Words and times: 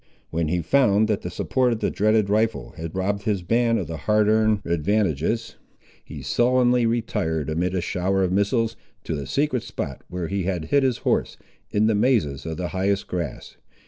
When 0.31 0.47
he 0.47 0.63
found 0.63 1.07
that 1.09 1.21
the 1.21 1.29
support 1.29 1.71
of 1.71 1.79
the 1.79 1.91
dreaded 1.91 2.27
rifle 2.27 2.71
had 2.71 2.95
robbed 2.95 3.21
his 3.25 3.43
band 3.43 3.77
of 3.77 3.85
the 3.85 3.97
hard 3.97 4.27
earned 4.29 4.65
advantages, 4.65 5.57
he 6.03 6.23
sullenly 6.23 6.87
retired 6.87 7.51
amid 7.51 7.75
a 7.75 7.81
shower 7.81 8.23
of 8.23 8.31
missiles, 8.31 8.75
to 9.03 9.15
the 9.15 9.27
secret 9.27 9.61
spot 9.61 10.01
where 10.07 10.27
he 10.27 10.41
had 10.45 10.65
hid 10.65 10.81
his 10.81 10.97
horse, 11.05 11.37
in 11.69 11.85
the 11.85 11.93
mazes 11.93 12.47
of 12.47 12.57
the 12.57 12.69
highest 12.69 13.05
grass. 13.05 13.57